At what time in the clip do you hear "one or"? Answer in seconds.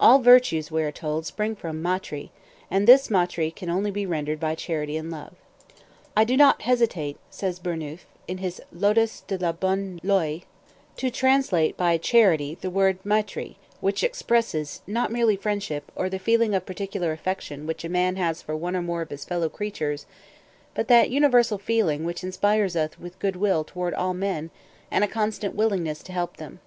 18.56-18.80